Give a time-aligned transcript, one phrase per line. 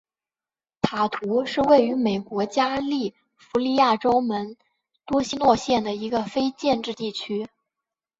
[0.81, 4.57] 塔图是位于美国加利福尼亚州门
[5.05, 7.47] 多西诺县的一个非建制地区。